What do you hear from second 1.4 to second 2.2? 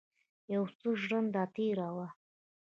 تېره وه.